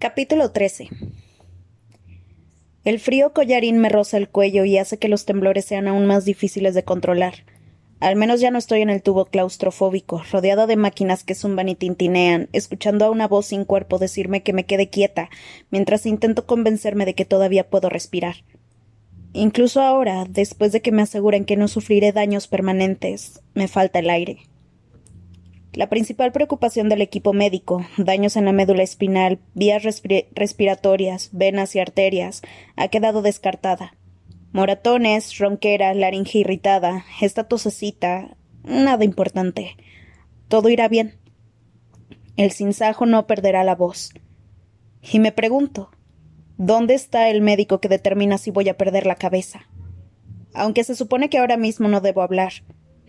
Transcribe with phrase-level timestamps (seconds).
[0.00, 0.88] Capítulo 13
[2.84, 6.24] El frío collarín me roza el cuello y hace que los temblores sean aún más
[6.24, 7.44] difíciles de controlar.
[8.00, 11.74] Al menos ya no estoy en el tubo claustrofóbico, rodeada de máquinas que zumban y
[11.74, 15.28] tintinean, escuchando a una voz sin cuerpo decirme que me quede quieta,
[15.70, 18.36] mientras intento convencerme de que todavía puedo respirar.
[19.34, 24.08] Incluso ahora, después de que me aseguren que no sufriré daños permanentes, me falta el
[24.08, 24.49] aire.
[25.72, 29.84] La principal preocupación del equipo médico, daños en la médula espinal, vías
[30.34, 32.42] respiratorias, venas y arterias,
[32.74, 33.94] ha quedado descartada.
[34.52, 39.76] Moratones, ronquera, laringe irritada, esta tosecita, nada importante.
[40.48, 41.20] Todo irá bien.
[42.36, 44.10] El sinsajo no perderá la voz.
[45.02, 45.92] Y me pregunto,
[46.56, 49.68] ¿dónde está el médico que determina si voy a perder la cabeza?
[50.52, 52.54] Aunque se supone que ahora mismo no debo hablar.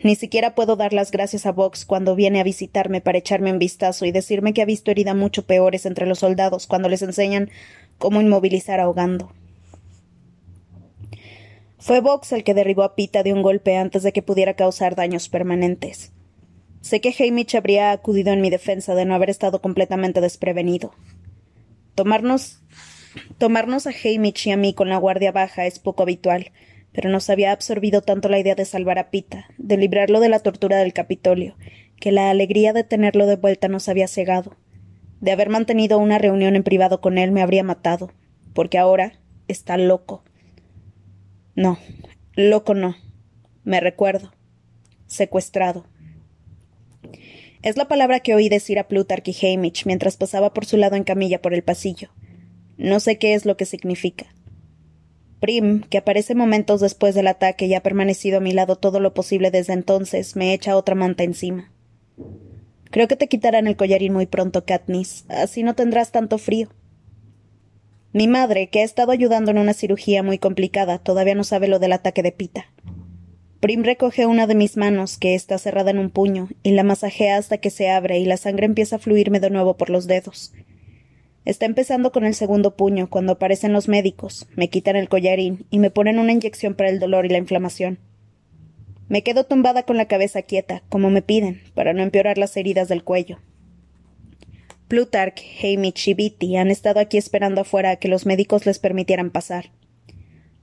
[0.04, 3.60] Ni siquiera puedo dar las gracias a Vox cuando viene a visitarme para echarme un
[3.60, 7.52] vistazo y decirme que ha visto herida mucho peores entre los soldados cuando les enseñan
[8.00, 9.32] cómo inmovilizar ahogando.
[11.77, 14.96] Fue Vox el que derribó a Pita de un golpe antes de que pudiera causar
[14.96, 16.12] daños permanentes.
[16.82, 20.93] Sé que Hamish habría acudido en mi defensa de no haber estado completamente desprevenido.
[21.93, 22.63] Tomarnos,
[23.38, 26.52] tomarnos a Hamish y a mí con la guardia baja es poco habitual,
[26.93, 30.39] pero nos había absorbido tanto la idea de salvar a Pita, de librarlo de la
[30.39, 31.55] tortura del Capitolio,
[31.99, 34.57] que la alegría de tenerlo de vuelta nos había cegado.
[35.19, 38.12] De haber mantenido una reunión en privado con él me habría matado,
[38.53, 40.23] porque ahora está loco.
[41.55, 41.77] No,
[42.35, 42.95] loco no.
[43.63, 44.34] Me recuerdo.
[45.05, 45.85] Secuestrado.
[47.62, 50.95] Es la palabra que oí decir a Plutarch y Hamish mientras pasaba por su lado
[50.95, 52.09] en camilla por el pasillo.
[52.77, 54.34] No sé qué es lo que significa.
[55.41, 59.15] Prim, que aparece momentos después del ataque y ha permanecido a mi lado todo lo
[59.15, 61.71] posible desde entonces, me echa otra manta encima.
[62.91, 65.25] Creo que te quitarán el collarín muy pronto, Katniss.
[65.29, 66.69] Así no tendrás tanto frío.
[68.13, 71.79] Mi madre, que ha estado ayudando en una cirugía muy complicada, todavía no sabe lo
[71.79, 72.66] del ataque de Pita.
[73.62, 77.38] Prim recoge una de mis manos, que está cerrada en un puño, y la masajea
[77.38, 80.53] hasta que se abre y la sangre empieza a fluirme de nuevo por los dedos.
[81.44, 85.79] Está empezando con el segundo puño cuando aparecen los médicos, me quitan el collarín y
[85.79, 87.97] me ponen una inyección para el dolor y la inflamación.
[89.09, 92.88] Me quedo tumbada con la cabeza quieta, como me piden, para no empeorar las heridas
[92.88, 93.40] del cuello.
[94.88, 99.31] Plutarch, Hamish y Beatty han estado aquí esperando afuera a que los médicos les permitieran
[99.31, 99.72] pasar.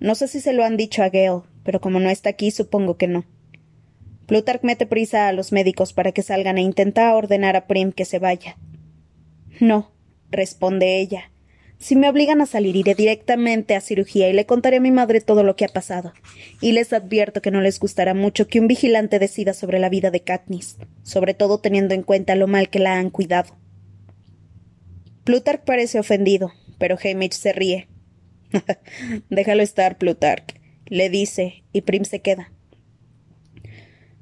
[0.00, 2.96] No sé si se lo han dicho a Gale, pero como no está aquí, supongo
[2.96, 3.24] que no.
[4.26, 8.04] Plutarch mete prisa a los médicos para que salgan e intenta ordenar a Prim que
[8.04, 8.56] se vaya.
[9.60, 9.90] No,
[10.30, 11.30] responde ella.
[11.78, 15.20] Si me obligan a salir, iré directamente a cirugía y le contaré a mi madre
[15.20, 16.12] todo lo que ha pasado.
[16.60, 20.10] Y les advierto que no les gustará mucho que un vigilante decida sobre la vida
[20.10, 23.56] de Katniss, sobre todo teniendo en cuenta lo mal que la han cuidado.
[25.22, 27.88] Plutarch parece ofendido, pero Hamish se ríe.
[29.30, 30.54] Déjalo estar, Plutarch,
[30.86, 32.50] le dice, y Prim se queda.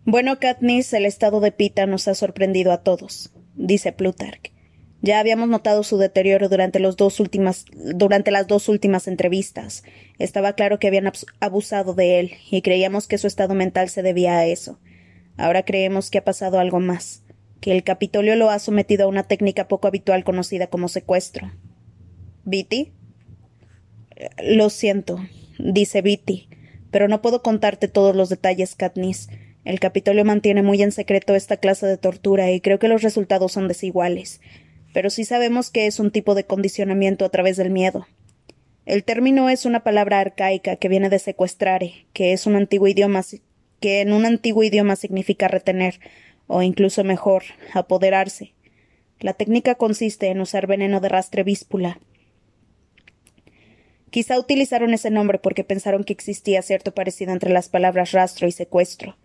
[0.05, 4.56] Bueno, Katniss, el estado de Pita nos ha sorprendido a todos, dice Plutarch.
[5.07, 9.85] Ya habíamos notado su deterioro durante, las dos últimas entrevistas.
[10.19, 14.37] Estaba claro que habían abusado de él, y creíamos que su estado mental se debía
[14.37, 14.81] a eso.
[15.37, 17.23] Ahora creemos que ha pasado algo más,
[17.61, 21.53] que el Capitolio lo ha sometido a una técnica poco habitual conocida como secuestro.
[22.43, 22.93] ¿Viti?
[24.43, 25.21] Lo siento,
[25.61, 26.49] dice Viti,
[26.91, 29.29] pero no puedo contarte todos los detalles, Katniss.
[29.65, 33.53] El Capitolio mantiene muy en secreto esta clase de tortura y creo que los resultados
[33.53, 34.41] son desiguales
[34.97, 38.07] pero sí sabemos que es un tipo de condicionamiento a través del miedo.
[38.87, 43.23] El término es una palabra arcaica que viene de secuestrare, que es un antiguo idioma
[43.79, 46.01] que en un antiguo idioma significa retener,
[46.47, 47.43] o incluso mejor,
[47.75, 48.55] apoderarse.
[49.21, 52.01] La técnica consiste en usar veneno de rastrevíspula.
[54.09, 58.53] Quizá utilizaron ese nombre porque pensaron que existía cierto parecido entre las palabras rastro y
[58.53, 59.19] secuestro.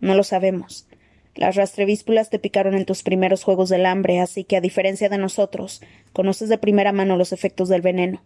[0.00, 0.86] No lo sabemos.
[1.34, 5.18] Las rastrevíspulas te picaron en tus primeros juegos del hambre, así que, a diferencia de
[5.18, 8.22] nosotros, conoces de primera mano los efectos del veneno.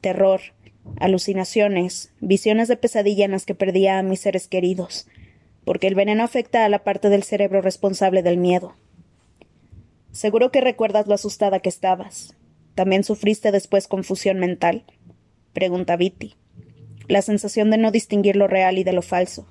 [0.00, 0.40] Terror,
[0.96, 5.06] alucinaciones, visiones de pesadilla en las que perdía a mis seres queridos,
[5.64, 8.74] porque el veneno afecta a la parte del cerebro responsable del miedo.
[10.12, 12.34] Seguro que recuerdas lo asustada que estabas.
[12.74, 14.84] ¿También sufriste después confusión mental?
[15.52, 16.36] pregunta Viti.
[17.06, 19.46] La sensación de no distinguir lo real y de lo falso.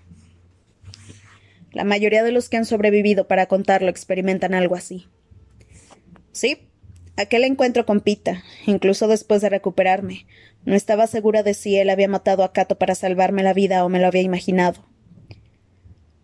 [1.71, 5.07] La mayoría de los que han sobrevivido para contarlo experimentan algo así.
[6.31, 6.69] Sí,
[7.15, 10.25] aquel encuentro con Pita, incluso después de recuperarme,
[10.65, 13.89] no estaba segura de si él había matado a Cato para salvarme la vida o
[13.89, 14.85] me lo había imaginado.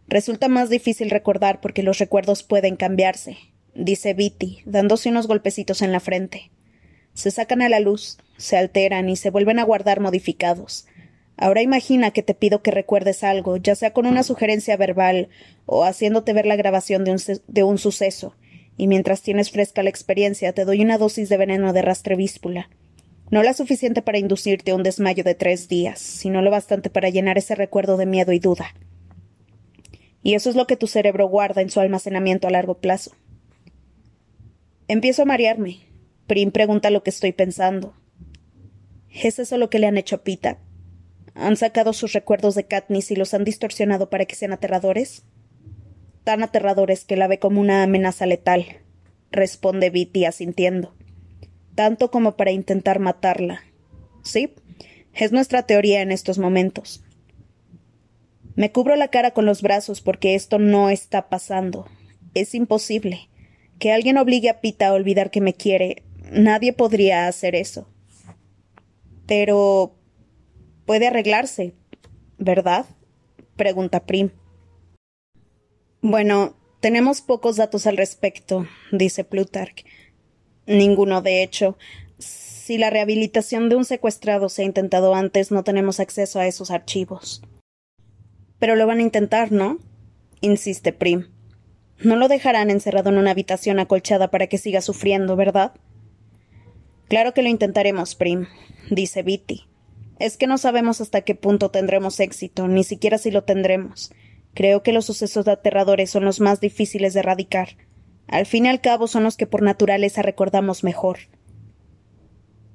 [0.07, 3.37] Resulta más difícil recordar porque los recuerdos pueden cambiarse,
[3.73, 6.51] dice Viti, dándose unos golpecitos en la frente.
[7.13, 10.87] Se sacan a la luz, se alteran y se vuelven a guardar modificados.
[11.35, 15.29] Ahora imagina que te pido que recuerdes algo, ya sea con una sugerencia verbal
[15.65, 18.35] o haciéndote ver la grabación de un, de un suceso,
[18.77, 22.69] y mientras tienes fresca la experiencia te doy una dosis de veneno de rastrevíspula.
[23.31, 27.09] No la suficiente para inducirte a un desmayo de tres días, sino lo bastante para
[27.09, 28.75] llenar ese recuerdo de miedo y duda.
[30.21, 33.11] Y eso es lo que tu cerebro guarda en su almacenamiento a largo plazo.
[34.87, 35.79] Empiezo a marearme.
[36.27, 37.93] Prim pregunta lo que estoy pensando.
[39.11, 40.59] ¿Es eso lo que le han hecho a Pita?
[41.35, 45.23] ¿Han sacado sus recuerdos de Katniss y los han distorsionado para que sean aterradores?
[46.23, 48.65] Tan aterradores que la ve como una amenaza letal,
[49.31, 50.93] responde Viti asintiendo.
[51.75, 53.63] Tanto como para intentar matarla.
[54.23, 54.53] Sí,
[55.13, 57.03] es nuestra teoría en estos momentos.
[58.55, 61.87] Me cubro la cara con los brazos porque esto no está pasando.
[62.35, 63.29] Es imposible.
[63.79, 66.03] Que alguien obligue a Pita a olvidar que me quiere.
[66.31, 67.89] Nadie podría hacer eso.
[69.25, 69.95] Pero
[70.85, 71.73] puede arreglarse,
[72.37, 72.85] ¿verdad?
[73.55, 74.31] pregunta Prim.
[76.01, 79.85] Bueno, tenemos pocos datos al respecto, dice Plutarch.
[80.65, 81.77] Ninguno, de hecho.
[82.17, 86.71] Si la rehabilitación de un secuestrado se ha intentado antes, no tenemos acceso a esos
[86.71, 87.41] archivos.
[88.59, 89.79] Pero lo van a intentar, ¿no?
[90.43, 91.27] insiste Prim.
[91.99, 95.73] No lo dejarán encerrado en una habitación acolchada para que siga sufriendo, ¿verdad?
[97.07, 98.47] Claro que lo intentaremos, Prim,
[98.89, 99.67] dice Viti.
[100.19, 104.11] Es que no sabemos hasta qué punto tendremos éxito, ni siquiera si lo tendremos.
[104.53, 107.69] Creo que los sucesos aterradores son los más difíciles de erradicar.
[108.27, 111.19] Al fin y al cabo son los que por naturaleza recordamos mejor.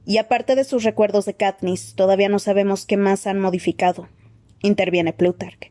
[0.04, 4.08] Y aparte de sus recuerdos de Katniss, todavía no sabemos qué más han modificado.
[4.62, 5.70] Interviene Plutarch.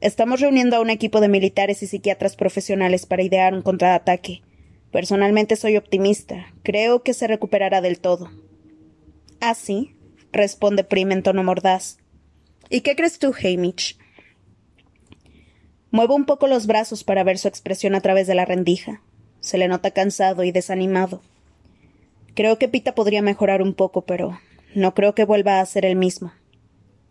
[0.00, 4.42] Estamos reuniendo a un equipo de militares y psiquiatras profesionales para idear un contraataque.
[4.92, 6.46] Personalmente soy optimista.
[6.62, 8.30] Creo que se recuperará del todo.
[9.40, 9.95] ¿Ah, sí?
[10.32, 11.98] Responde Prim en tono mordaz.
[12.68, 13.98] ¿Y qué crees tú, Hamish?
[15.90, 19.02] Muevo un poco los brazos para ver su expresión a través de la rendija.
[19.40, 21.22] Se le nota cansado y desanimado.
[22.34, 24.38] Creo que Pita podría mejorar un poco, pero
[24.74, 26.32] no creo que vuelva a ser el mismo.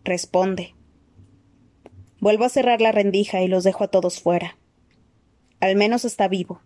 [0.04, 0.74] Responde.
[2.20, 4.56] Vuelvo a cerrar la rendija y los dejo a todos fuera.
[5.58, 6.60] Al menos está vivo,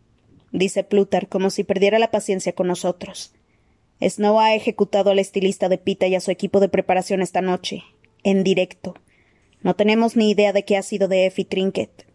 [0.52, 3.32] dice Plutar como si perdiera la paciencia con nosotros.
[4.00, 7.82] Snow ha ejecutado al estilista de Pita y a su equipo de preparación esta noche,
[8.22, 8.94] en directo.
[9.62, 12.06] No tenemos ni idea de qué ha sido de Effie Trinket.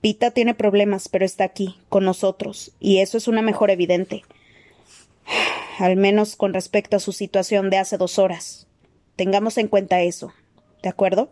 [0.00, 4.22] Pita tiene problemas, pero está aquí, con nosotros, y eso es una mejor evidente.
[5.78, 8.68] Al menos con respecto a su situación de hace dos horas.
[9.16, 10.32] Tengamos en cuenta eso.
[10.82, 11.30] ¿De acuerdo?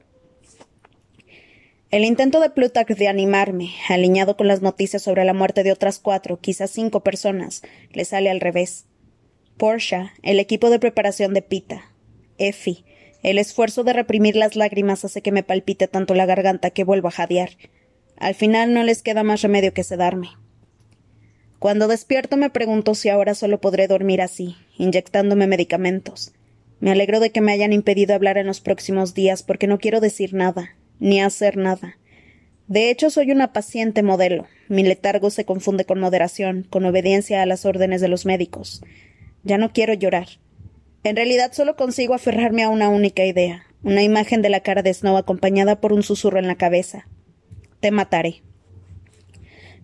[1.91, 5.99] El intento de Plutarch de animarme, alineado con las noticias sobre la muerte de otras
[5.99, 8.87] cuatro, quizás cinco personas, le sale al revés.
[9.61, 11.83] Portia, el equipo de preparación de Pita.
[12.39, 12.83] Effie.
[13.23, 17.09] El esfuerzo de reprimir las lágrimas hace que me palpite tanto la garganta que vuelvo
[17.09, 17.51] a jadear.
[18.17, 20.29] Al final no les queda más remedio que sedarme.
[21.59, 26.33] Cuando despierto me pregunto si ahora solo podré dormir así, inyectándome medicamentos.
[26.79, 30.01] Me alegro de que me hayan impedido hablar en los próximos días porque no quiero
[30.01, 31.99] decir nada, ni hacer nada.
[32.67, 34.47] De hecho, soy una paciente modelo.
[34.69, 38.81] Mi letargo se confunde con moderación, con obediencia a las órdenes de los médicos.
[39.43, 40.29] Ya no quiero llorar.
[41.03, 44.93] En realidad solo consigo aferrarme a una única idea, una imagen de la cara de
[44.93, 47.07] Snow acompañada por un susurro en la cabeza.
[47.81, 48.43] Te mataré.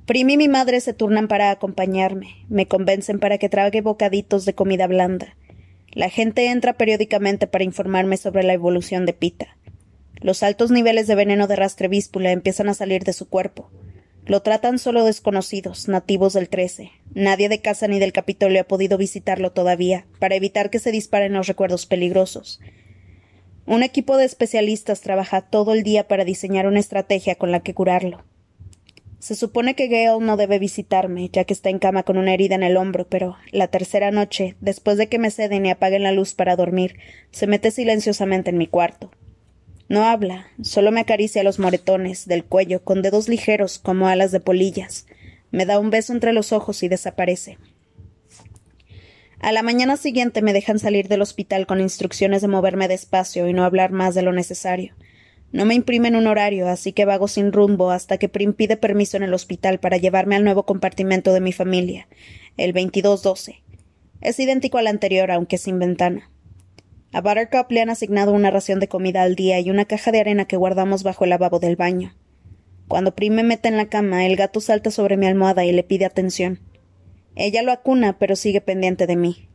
[0.05, 4.55] Prim y mi madre se turnan para acompañarme, me convencen para que trague bocaditos de
[4.55, 5.37] comida blanda.
[5.91, 9.57] La gente entra periódicamente para informarme sobre la evolución de Pita.
[10.21, 13.71] Los altos niveles de veneno de rastrevíspula empiezan a salir de su cuerpo.
[14.27, 16.91] Lo tratan solo desconocidos, nativos del Trece.
[17.15, 21.33] Nadie de casa ni del Capitolio ha podido visitarlo todavía, para evitar que se disparen
[21.33, 22.61] los recuerdos peligrosos.
[23.67, 27.75] Un equipo de especialistas trabaja todo el día para diseñar una estrategia con la que
[27.75, 28.25] curarlo.
[29.21, 32.57] Se supone que Gale no debe visitarme, ya que está en cama con una herida
[32.57, 36.11] en el hombro, pero la tercera noche, después de que me ceden y apaguen la
[36.11, 36.99] luz para dormir,
[37.31, 39.13] se mete silenciosamente en mi cuarto.
[39.89, 44.41] No habla, solo me acaricia los moretones del cuello con dedos ligeros como alas de
[44.41, 45.07] polillas.
[45.53, 47.59] Me da un beso entre los ojos y desaparece.
[49.39, 53.53] A la mañana siguiente me dejan salir del hospital con instrucciones de moverme despacio y
[53.53, 54.95] no hablar más de lo necesario.
[55.53, 59.17] No me imprimen un horario, así que vago sin rumbo hasta que Prim pide permiso
[59.17, 62.09] en el hospital para llevarme al nuevo compartimento de mi familia,
[62.57, 63.63] el 2212.
[64.21, 66.29] Es idéntico al anterior, aunque sin ventana.
[67.17, 70.21] A Buttercup le han asignado una ración de comida al día y una caja de
[70.21, 72.15] arena que guardamos bajo el lavabo del baño.
[72.89, 75.83] Cuando Prim me mete en la cama, el gato salta sobre mi almohada y le
[75.83, 76.61] pide atención.
[77.35, 79.49] Ella lo acuna, pero sigue pendiente de mí.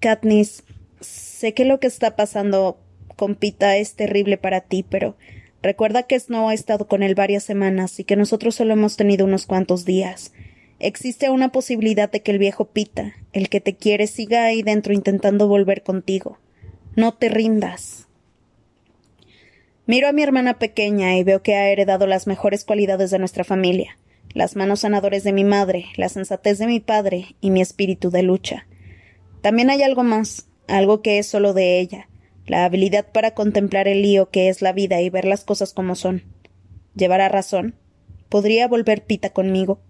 [0.00, 0.64] Katniss,
[1.00, 2.80] sé que lo que está pasando
[3.14, 5.16] con Pita es terrible para ti, pero
[5.62, 9.24] recuerda que Snow ha estado con él varias semanas y que nosotros solo hemos tenido
[9.24, 10.32] unos cuantos días.
[10.80, 14.92] Existe una posibilidad de que el viejo Pita, el que te quiere, siga ahí dentro
[14.92, 16.38] intentando volver contigo.
[16.94, 18.06] No te rindas.
[19.86, 23.42] Miro a mi hermana pequeña y veo que ha heredado las mejores cualidades de nuestra
[23.42, 23.98] familia,
[24.34, 28.22] las manos sanadoras de mi madre, la sensatez de mi padre y mi espíritu de
[28.22, 28.66] lucha.
[29.40, 32.08] También hay algo más, algo que es solo de ella,
[32.46, 35.96] la habilidad para contemplar el lío que es la vida y ver las cosas como
[35.96, 36.22] son.
[36.94, 37.74] ¿Llevará razón?
[38.28, 39.80] ¿Podría volver Pita conmigo?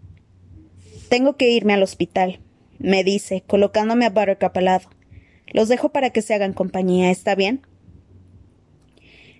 [1.08, 2.40] Tengo que irme al hospital,
[2.78, 4.90] me dice, colocándome a Buttercup al lado.
[5.46, 7.66] Los dejo para que se hagan compañía, ¿está bien?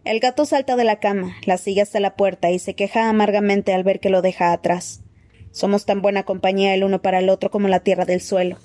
[0.05, 3.75] El gato salta de la cama, la sigue hasta la puerta y se queja amargamente
[3.75, 5.03] al ver que lo deja atrás.
[5.51, 8.57] Somos tan buena compañía el uno para el otro como la tierra del suelo.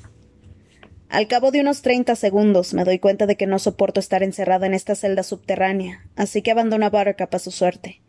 [1.10, 4.66] Al cabo de unos treinta segundos me doy cuenta de que no soporto estar encerrada
[4.66, 8.02] en esta celda subterránea, así que abandono a Buttercup a su suerte.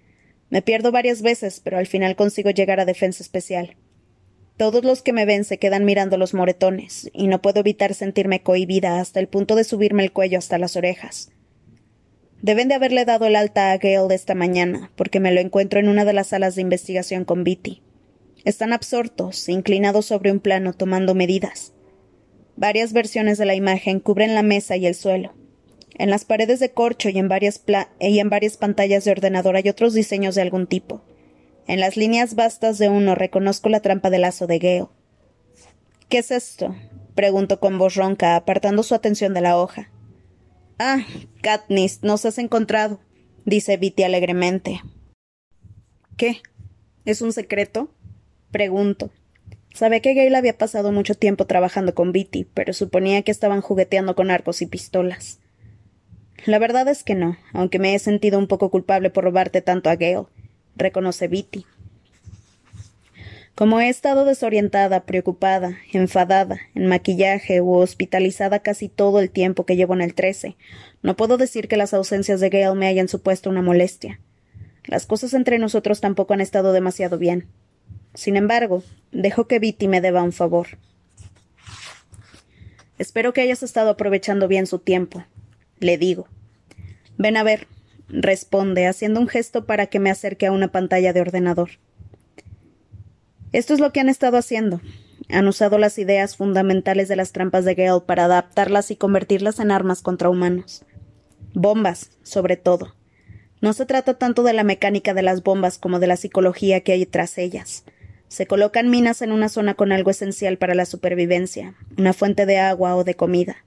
[0.50, 3.76] Me pierdo varias veces, pero al final consigo llegar a defensa especial.
[4.56, 8.42] Todos los que me ven se quedan mirando los moretones, y no puedo evitar sentirme
[8.42, 11.32] cohibida hasta el punto de subirme el cuello hasta las orejas.
[12.40, 15.88] Deben de haberle dado el alta a Gale esta mañana, porque me lo encuentro en
[15.88, 17.82] una de las salas de investigación con Beatty.
[18.44, 21.72] Están absortos, inclinados sobre un plano, tomando medidas.
[22.56, 25.32] Varias versiones de la imagen cubren la mesa y el suelo.
[25.94, 27.64] En las paredes de corcho y en varias,
[27.98, 31.02] y en varias pantallas de ordenador hay otros diseños de algún tipo.
[31.66, 34.88] En las líneas vastas de uno reconozco la trampa de lazo de Gale.
[36.08, 36.74] ¿Qué es esto?
[37.14, 39.90] pregunto con voz ronca, apartando su atención de la hoja.
[40.78, 40.98] Ah,
[41.42, 43.00] Katniss, nos has encontrado,
[43.44, 44.82] dice Viti alegremente.
[46.16, 46.42] ¿Qué?
[47.04, 47.94] ¿Es un secreto?
[48.50, 49.10] Pregunto.
[49.72, 54.14] Sabía que Gale había pasado mucho tiempo trabajando con Viti, pero suponía que estaban jugueteando
[54.14, 55.40] con arcos y pistolas.
[56.46, 59.90] La verdad es que no, aunque me he sentido un poco culpable por robarte tanto
[59.90, 60.26] a Gale,
[60.76, 61.66] reconoce Viti.
[63.54, 69.76] Como he estado desorientada, preocupada, enfadada, en maquillaje u hospitalizada casi todo el tiempo que
[69.76, 70.56] llevo en el trece,
[71.02, 74.18] no puedo decir que las ausencias de Gale me hayan supuesto una molestia.
[74.84, 77.46] Las cosas entre nosotros tampoco han estado demasiado bien.
[78.14, 80.66] Sin embargo, dejo que Viti me deba un favor.
[82.98, 85.24] Espero que hayas estado aprovechando bien su tiempo,
[85.78, 86.26] le digo.
[87.18, 87.68] Ven a ver,
[88.08, 91.70] responde, haciendo un gesto para que me acerque a una pantalla de ordenador.
[93.52, 94.80] Esto es lo que han estado haciendo.
[95.30, 99.70] Han usado las ideas fundamentales de las trampas de Gale para adaptarlas y convertirlas en
[99.70, 100.84] armas contra humanos.
[101.54, 102.94] Bombas, sobre todo.
[103.60, 106.92] No se trata tanto de la mecánica de las bombas como de la psicología que
[106.92, 107.84] hay tras ellas.
[108.28, 112.58] Se colocan minas en una zona con algo esencial para la supervivencia, una fuente de
[112.58, 113.64] agua o de comida.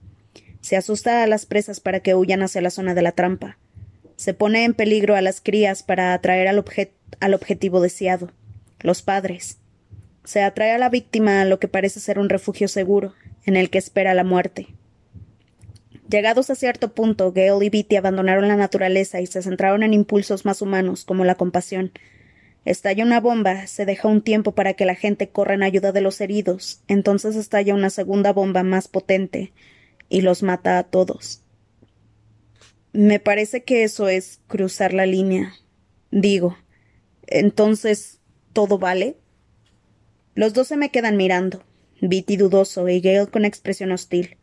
[0.59, 3.57] Se asusta a las presas para que huyan hacia la zona de la trampa.
[4.17, 6.65] Se pone en peligro a las crías para atraer al,
[7.21, 8.31] al objetivo deseado,
[8.81, 9.59] los padres.
[10.25, 13.13] Se atrae a la víctima a lo que parece ser un refugio seguro,
[13.45, 14.67] en el que espera la muerte.
[16.09, 20.43] Llegados a cierto punto, Gale y Beatty abandonaron la naturaleza y se centraron en impulsos
[20.43, 21.93] más humanos, como la compasión,
[22.67, 26.01] Estalla una bomba, se deja un tiempo para que la gente corra en ayuda de
[26.01, 29.53] los heridos, entonces estalla una segunda bomba más potente
[30.09, 31.41] y los mata a todos.
[32.97, 35.53] Me parece que eso es cruzar la línea.
[36.09, 36.57] Digo,
[37.27, 38.21] entonces,
[38.53, 39.17] ¿todo vale?
[40.33, 41.63] Los dos se me quedan mirando,
[42.01, 44.37] Bitty dudoso y Gale con expresión hostil.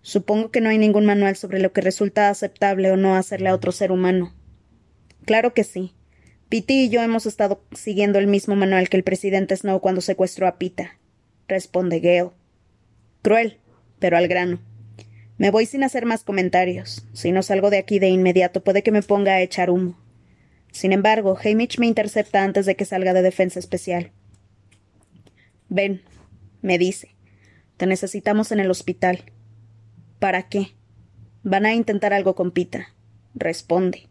[0.00, 3.54] Supongo que no hay ningún manual sobre lo que resulta aceptable o no hacerle a
[3.56, 4.32] otro ser humano.
[5.24, 5.92] Claro que sí.
[6.48, 10.46] Piti y yo hemos estado siguiendo el mismo manual que el presidente Snow cuando secuestró
[10.46, 11.00] a Pita,
[11.48, 12.30] responde Gale.
[13.22, 13.58] Cruel,
[13.98, 14.60] pero al grano.
[15.38, 17.06] Me voy sin hacer más comentarios.
[17.12, 19.96] Si no salgo de aquí de inmediato, puede que me ponga a echar humo.
[20.72, 24.10] Sin embargo, Hamish me intercepta antes de que salga de defensa especial.
[25.68, 26.02] Ven,
[26.60, 27.14] me dice.
[27.76, 29.32] Te necesitamos en el hospital.
[30.18, 30.74] ¿Para qué?
[31.44, 32.88] Van a intentar algo con Pita.
[33.34, 34.08] Responde.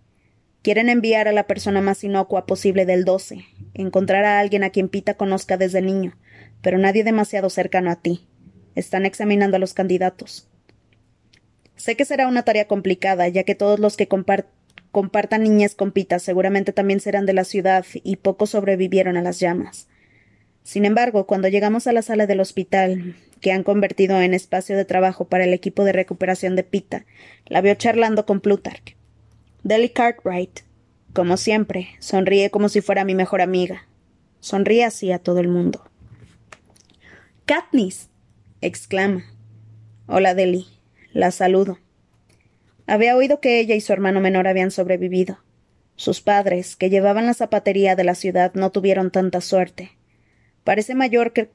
[0.62, 4.88] Quieren enviar a la persona más inocua posible del 12, encontrar a alguien a quien
[4.88, 6.17] Pita conozca desde niño,
[6.62, 8.27] pero nadie demasiado cercano a ti.
[8.75, 10.50] Están examinando a los candidatos.
[11.77, 16.19] Sé que será una tarea complicada, ya que todos los que compartan niñez con Pita
[16.19, 19.88] seguramente también serán de la ciudad y pocos sobrevivieron a las llamas.
[20.63, 24.84] Sin embargo, cuando llegamos a la sala del hospital, que han convertido en espacio de
[24.84, 27.05] trabajo para el equipo de recuperación de Pita,
[27.46, 28.98] la veo charlando con Plutarch.
[29.63, 30.62] Deli Cartwright,
[31.13, 33.88] como siempre, sonríe como si fuera mi mejor amiga.
[34.39, 35.84] Sonríe así a todo el mundo.
[37.46, 38.10] Katniss.
[38.62, 39.24] exclama.
[40.07, 40.76] Hola, Deli.
[41.17, 41.79] La saludo.
[42.86, 45.39] Había oído que ella y su hermano menor habían sobrevivido.
[45.95, 49.97] Sus padres, que llevaban la zapatería de la ciudad, no tuvieron tanta suerte.
[50.63, 51.50] Parece mayor que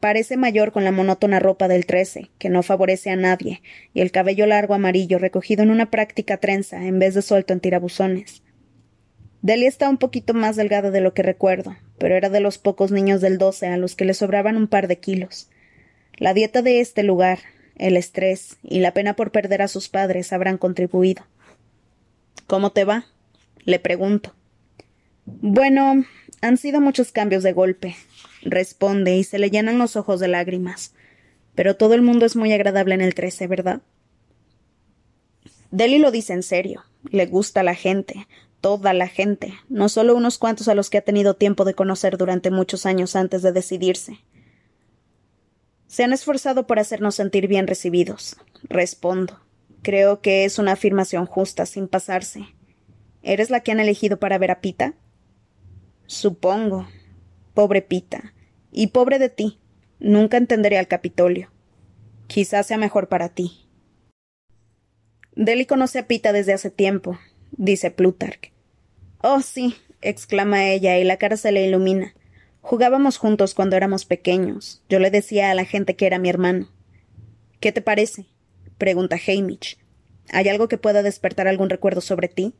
[0.00, 4.10] parece mayor con la monótona ropa del trece, que no favorece a nadie, y el
[4.10, 8.42] cabello largo amarillo recogido en una práctica trenza en vez de suelto en tirabuzones.
[9.42, 12.90] Delia está un poquito más delgada de lo que recuerdo, pero era de los pocos
[12.90, 15.50] niños del doce a los que le sobraban un par de kilos.
[16.16, 17.38] La dieta de este lugar,
[17.76, 21.24] el estrés y la pena por perder a sus padres habrán contribuido.
[22.46, 23.06] ¿Cómo te va?
[23.64, 24.34] Le pregunto.
[25.26, 26.04] Bueno,
[26.42, 27.96] han sido muchos cambios de golpe,
[28.42, 30.94] responde y se le llenan los ojos de lágrimas.
[31.54, 33.80] Pero todo el mundo es muy agradable en el trece, ¿verdad?
[35.70, 36.84] Deli lo dice en serio.
[37.10, 38.26] Le gusta la gente,
[38.60, 42.16] toda la gente, no solo unos cuantos a los que ha tenido tiempo de conocer
[42.16, 44.20] durante muchos años antes de decidirse.
[45.94, 48.36] Se han esforzado por hacernos sentir bien recibidos.
[48.64, 49.38] Respondo.
[49.82, 52.48] Creo que es una afirmación justa, sin pasarse.
[53.22, 54.94] ¿Eres la que han elegido para ver a Pita?
[56.06, 56.88] Supongo.
[57.54, 58.34] Pobre Pita.
[58.72, 59.60] Y pobre de ti.
[60.00, 61.52] Nunca entenderé al Capitolio.
[62.26, 63.68] Quizás sea mejor para ti.
[65.36, 67.20] Deli conoce a Pita desde hace tiempo,
[67.52, 68.50] dice Plutarch.
[69.22, 72.16] Oh, sí, exclama ella, y la cara se le ilumina.
[72.66, 74.82] Jugábamos juntos cuando éramos pequeños.
[74.88, 76.70] Yo le decía a la gente que era mi hermano.
[77.60, 78.24] ¿Qué te parece?
[78.78, 79.76] pregunta Hamish.
[80.32, 82.54] ¿Hay algo que pueda despertar algún recuerdo sobre ti?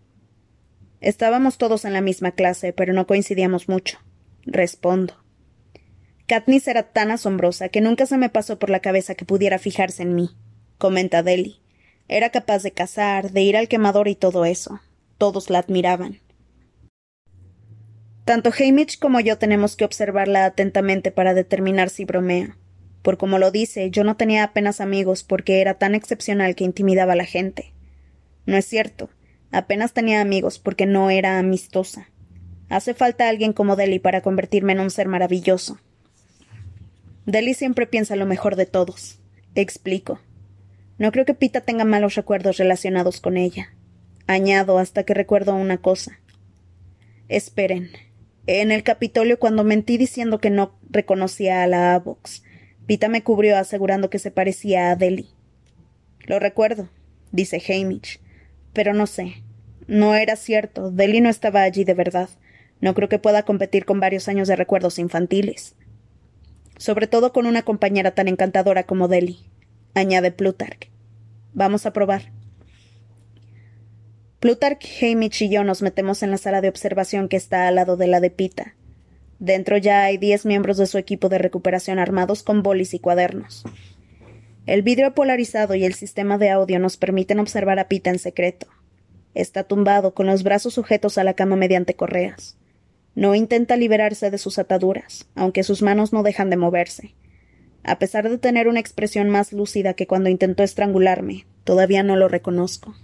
[1.01, 3.99] Estábamos todos en la misma clase, pero no coincidíamos mucho.
[4.43, 5.15] Respondo.
[6.27, 10.03] Katniss era tan asombrosa que nunca se me pasó por la cabeza que pudiera fijarse
[10.03, 10.37] en mí,
[10.77, 11.63] comenta Deli.
[12.09, 14.81] Era capaz de cazar, de ir al quemador y todo eso.
[15.17, 16.21] Todos la admiraban.
[18.25, 22.57] Tanto Hamish como yo tenemos que observarla atentamente para determinar si bromea.
[23.03, 27.13] Por como lo dice, yo no tenía apenas amigos porque era tan excepcional que intimidaba
[27.13, 27.75] a la gente.
[28.47, 29.11] No es cierto.
[29.51, 32.09] Apenas tenía amigos porque no era amistosa.
[32.71, 35.79] Hace falta alguien como Deli para convertirme en un ser maravilloso.
[37.27, 39.21] Deli siempre piensa lo mejor de todos.
[39.55, 40.19] Explico.
[40.97, 43.75] No creo que Pita tenga malos recuerdos relacionados con ella.
[44.27, 46.19] Añado hasta que recuerdo una cosa.
[47.29, 47.91] Esperen.
[48.47, 52.43] En el Capitolio, cuando mentí diciendo que no reconocía a la Avox,
[52.87, 55.31] Pita me cubrió asegurando que se parecía a Deli.
[56.27, 56.91] Lo recuerdo,
[57.33, 58.21] dice Hamish,
[58.75, 59.43] pero no sé.
[59.87, 60.91] No era cierto.
[60.91, 62.29] Deli no estaba allí de verdad.
[62.81, 65.75] No creo que pueda competir con varios años de recuerdos infantiles.
[66.77, 69.39] Sobre todo con una compañera tan encantadora como Deli,
[69.95, 70.91] añade Plutarch.
[71.55, 72.33] Vamos a probar.
[74.45, 77.97] Plutarch, Hamish y yo nos metemos en la sala de observación que está al lado
[77.97, 78.75] de la de Pita.
[79.39, 83.65] Dentro ya hay diez miembros de su equipo de recuperación armados con bolis y cuadernos.
[84.67, 88.67] El vidrio polarizado y el sistema de audio nos permiten observar a Pita en secreto.
[89.33, 92.59] Está tumbado, con los brazos sujetos a la cama mediante correas.
[93.15, 97.15] No intenta liberarse de sus ataduras, aunque sus manos no dejan de moverse.
[97.83, 102.29] A pesar de tener una expresión más lúcida que cuando intentó estrangularme, todavía no lo
[102.29, 102.95] reconozco.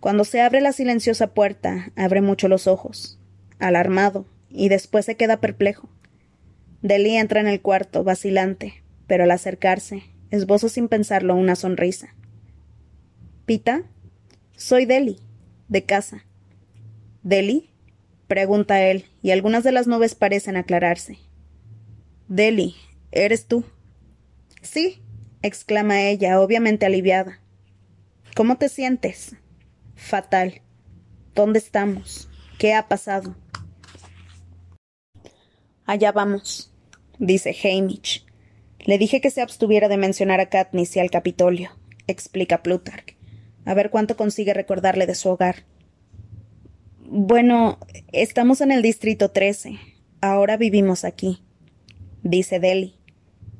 [0.00, 3.18] Cuando se abre la silenciosa puerta, abre mucho los ojos,
[3.58, 5.88] alarmado, y después se queda perplejo.
[6.82, 12.14] Deli entra en el cuarto, vacilante, pero al acercarse, esboza sin pensarlo una sonrisa.
[13.46, 13.82] ¿Pita?
[14.56, 15.18] Soy Deli,
[15.68, 16.24] de casa.
[17.22, 17.70] ¿Deli?
[18.28, 21.18] pregunta él, y algunas de las nubes parecen aclararse.
[22.28, 22.76] Deli,
[23.10, 23.64] ¿eres tú?
[24.60, 25.02] Sí,
[25.42, 27.40] exclama ella, obviamente aliviada.
[28.36, 29.34] ¿Cómo te sientes?
[29.98, 30.62] Fatal.
[31.34, 32.30] ¿Dónde estamos?
[32.58, 33.36] ¿Qué ha pasado?
[35.84, 36.72] Allá vamos,
[37.18, 38.24] dice Hamish.
[38.80, 41.70] Le dije que se abstuviera de mencionar a Katniss y al Capitolio,
[42.06, 43.18] explica Plutarch
[43.68, 45.66] a ver cuánto consigue recordarle de su hogar.
[47.04, 47.78] Bueno,
[48.12, 49.78] estamos en el Distrito 13.
[50.22, 51.44] Ahora vivimos aquí,
[52.22, 52.98] dice Deli.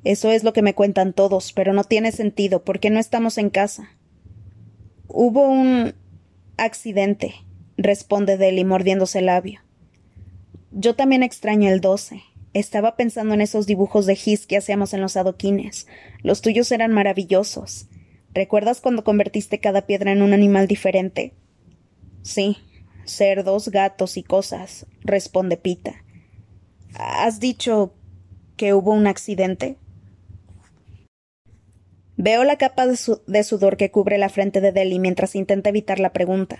[0.04, 3.50] Eso es lo que me cuentan todos, pero no tiene sentido porque no estamos en
[3.50, 3.90] casa.
[5.08, 5.92] Hubo un
[6.58, 7.34] accidente,
[7.76, 9.60] responde Deli mordiéndose el labio.
[10.72, 12.22] Yo también extraño el 12.
[12.52, 15.86] Estaba pensando en esos dibujos de gis que hacíamos en los adoquines.
[16.22, 17.88] Los tuyos eran maravillosos.
[18.34, 21.32] ¿Recuerdas cuando convertiste cada piedra en un animal diferente?
[22.22, 22.58] Sí,
[23.04, 26.04] cerdos, gatos y cosas, responde Pita.
[26.94, 27.94] ¿Has dicho
[28.56, 29.76] que hubo un accidente?
[32.20, 36.12] Veo la capa de, sudor que cubre la frente de Deli mientras intenta evitar la
[36.12, 36.58] pregunta.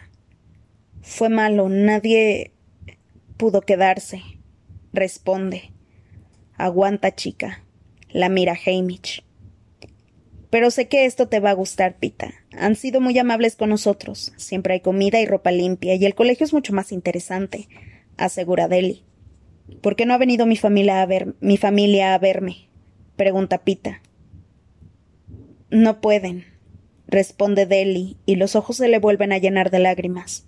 [1.02, 2.52] Fue malo, nadie
[3.36, 4.22] pudo quedarse,
[4.92, 5.72] responde.
[6.56, 7.64] Aguanta, chica.
[8.08, 9.24] La mira Hamish.
[10.48, 12.32] Pero sé que esto te va a gustar, Pita.
[12.56, 14.32] Han sido muy amables con nosotros.
[14.36, 17.68] Siempre hay comida y ropa limpia, y el colegio es mucho más interesante,
[18.16, 19.02] asegura Deli.
[19.82, 22.68] ¿Por qué no ha venido mi familia a ver mi familia a verme?
[23.16, 24.02] pregunta Pita.
[25.70, 26.46] No pueden,
[27.06, 30.46] responde Deli, y los ojos se le vuelven a llenar de lágrimas.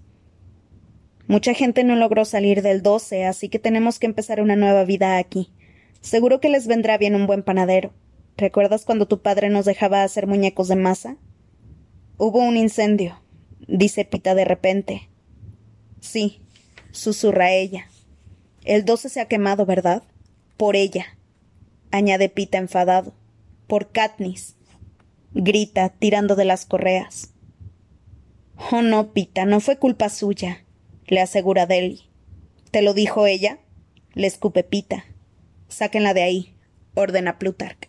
[1.26, 5.18] Mucha gente no logró salir del doce, así que tenemos que empezar una nueva vida
[5.18, 5.52] aquí.
[6.00, 7.92] Seguro que les vendrá bien un buen panadero.
[8.36, 11.16] ¿Recuerdas cuando tu padre nos dejaba hacer muñecos de masa?
[12.16, 13.20] Hubo un incendio,
[13.68, 15.10] dice Pita de repente.
[16.00, 16.40] Sí,
[16.90, 17.86] susurra ella.
[18.64, 20.02] El doce se ha quemado, ¿verdad?
[20.56, 21.16] Por ella,
[21.90, 23.12] añade Pita enfadado.
[23.66, 24.56] Por Katniss.
[25.32, 27.32] Grita, tirando de las correas.
[28.72, 30.64] Oh, no, Pita, no fue culpa suya,
[31.06, 32.10] le asegura Deli.
[32.70, 33.58] ¿Te lo dijo ella?
[34.14, 35.04] Le escupe Pita.
[35.68, 36.54] Sáquenla de ahí,
[36.94, 37.88] ordena Plutarch.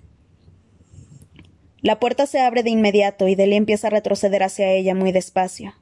[1.82, 5.74] La puerta se abre de inmediato y Delia empieza a retroceder hacia ella muy despacio.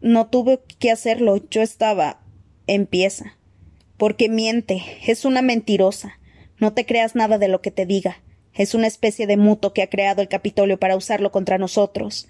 [0.00, 2.20] No tuve que hacerlo, yo estaba.
[2.66, 3.36] empieza.
[3.96, 6.18] Porque miente, es una mentirosa.
[6.58, 8.16] No te creas nada de lo que te diga.
[8.54, 12.28] Es una especie de muto que ha creado el Capitolio para usarlo contra nosotros.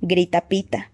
[0.00, 0.90] grita Pita.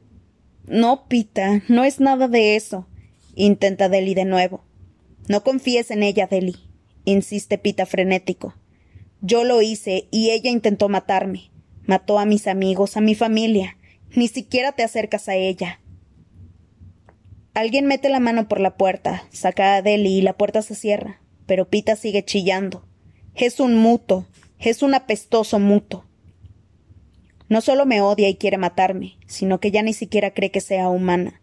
[0.66, 2.88] No, Pita, no es nada de eso.
[3.35, 4.64] intenta Deli de nuevo.
[5.29, 6.57] No confíes en ella, Deli,
[7.05, 8.55] insiste Pita frenético.
[9.21, 11.53] Yo lo hice y ella intentó matarme.
[11.85, 13.77] Mató a mis amigos, a mi familia.
[14.14, 15.81] Ni siquiera te acercas a ella.
[17.55, 21.21] Alguien mete la mano por la puerta, saca a Deli y la puerta se cierra,
[21.47, 22.87] pero Pita sigue chillando.
[23.35, 24.27] Es un muto,
[24.70, 26.05] es un apestoso muto.
[27.48, 30.88] No solo me odia y quiere matarme, sino que ya ni siquiera cree que sea
[30.88, 31.42] humana.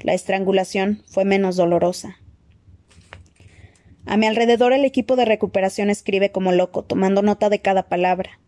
[0.00, 2.18] La estrangulación fue menos dolorosa.
[4.06, 8.40] A mi alrededor el equipo de recuperación escribe como loco, tomando nota de cada palabra.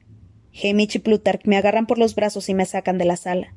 [0.63, 3.55] Hamish y Plutarch me agarran por los brazos y me sacan de la sala.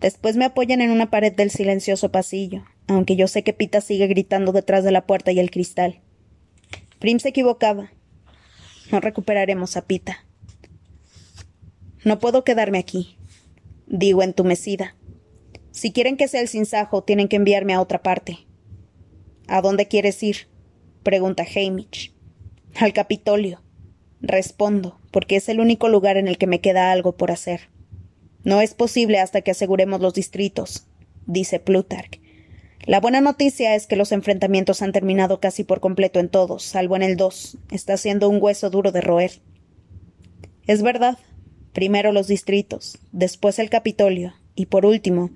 [0.00, 4.08] Después me apoyan en una pared del silencioso pasillo, aunque yo sé que Pita sigue
[4.08, 6.00] gritando detrás de la puerta y el cristal.
[6.98, 7.92] Prim se equivocaba.
[8.92, 10.26] No recuperaremos a Pita.
[12.04, 13.16] No puedo quedarme aquí,
[13.86, 14.94] digo entumecida.
[15.70, 18.46] Si quieren que sea el sinsajo, tienen que enviarme a otra parte.
[19.48, 20.48] ¿A dónde quieres ir?
[21.02, 22.12] pregunta Hamish.
[22.78, 23.62] Al Capitolio.
[24.20, 27.70] Respondo, porque es el único lugar en el que me queda algo por hacer.
[28.44, 30.86] No es posible hasta que aseguremos los distritos,
[31.26, 32.21] dice Plutarch.
[32.84, 36.96] La buena noticia es que los enfrentamientos han terminado casi por completo en todos, salvo
[36.96, 37.58] en el dos.
[37.70, 39.40] Está siendo un hueso duro de roer.
[40.66, 41.18] Es verdad.
[41.72, 45.30] Primero los distritos, después el Capitolio, y por último,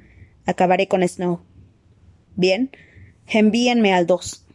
[0.44, 1.40] acabaré con Snow.
[2.34, 2.70] Bien,
[3.26, 4.45] envíenme al dos.